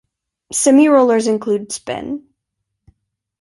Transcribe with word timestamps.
Semi-rollers 0.51 1.27
include 1.27 1.71
spin. 1.71 2.23